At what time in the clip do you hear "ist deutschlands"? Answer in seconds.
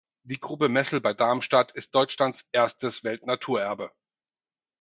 1.73-2.47